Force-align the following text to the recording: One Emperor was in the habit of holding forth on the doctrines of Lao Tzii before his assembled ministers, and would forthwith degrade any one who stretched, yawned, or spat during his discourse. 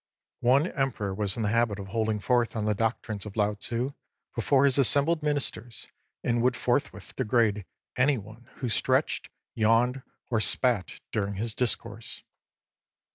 One 0.39 0.65
Emperor 0.65 1.13
was 1.13 1.37
in 1.37 1.43
the 1.43 1.49
habit 1.53 1.77
of 1.77 1.89
holding 1.89 2.17
forth 2.19 2.55
on 2.55 2.65
the 2.65 2.73
doctrines 2.73 3.27
of 3.27 3.35
Lao 3.35 3.53
Tzii 3.53 3.93
before 4.33 4.65
his 4.65 4.79
assembled 4.79 5.21
ministers, 5.21 5.89
and 6.23 6.41
would 6.41 6.55
forthwith 6.55 7.15
degrade 7.15 7.65
any 7.95 8.17
one 8.17 8.49
who 8.55 8.67
stretched, 8.69 9.29
yawned, 9.53 10.01
or 10.31 10.41
spat 10.41 10.99
during 11.11 11.35
his 11.35 11.53
discourse. 11.53 12.23